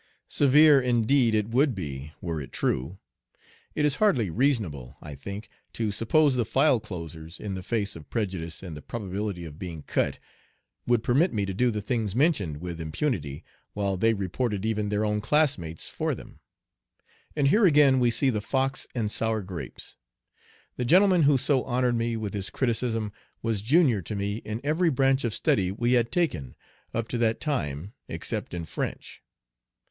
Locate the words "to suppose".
5.73-6.35